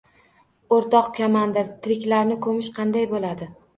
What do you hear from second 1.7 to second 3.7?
tiriklarni ko‘mish qanday bo‘ladi?